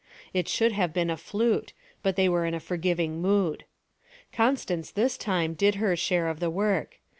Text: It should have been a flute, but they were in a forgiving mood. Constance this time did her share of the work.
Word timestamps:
It 0.33 0.47
should 0.47 0.71
have 0.71 0.93
been 0.93 1.11
a 1.11 1.15
flute, 1.15 1.73
but 2.01 2.15
they 2.15 2.27
were 2.27 2.47
in 2.47 2.55
a 2.55 2.59
forgiving 2.59 3.21
mood. 3.21 3.65
Constance 4.33 4.89
this 4.89 5.15
time 5.15 5.53
did 5.53 5.75
her 5.75 5.95
share 5.95 6.27
of 6.27 6.39
the 6.39 6.49
work. 6.49 6.95